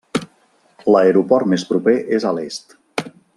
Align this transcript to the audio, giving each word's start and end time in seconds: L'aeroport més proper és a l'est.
L'aeroport 0.95 1.49
més 1.53 1.67
proper 1.73 1.95
és 2.19 2.27
a 2.31 2.33
l'est. 2.39 2.75